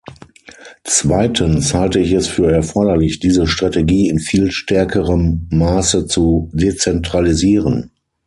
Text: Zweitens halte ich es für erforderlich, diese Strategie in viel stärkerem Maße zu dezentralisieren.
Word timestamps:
Zweitens 0.83 1.75
halte 1.75 1.99
ich 1.99 2.11
es 2.13 2.25
für 2.27 2.51
erforderlich, 2.51 3.19
diese 3.19 3.45
Strategie 3.45 4.09
in 4.09 4.17
viel 4.17 4.49
stärkerem 4.51 5.47
Maße 5.51 6.07
zu 6.07 6.49
dezentralisieren. 6.53 7.91